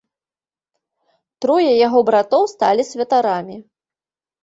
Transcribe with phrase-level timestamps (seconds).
[1.45, 3.63] Трое яго братоў сталі святарамі.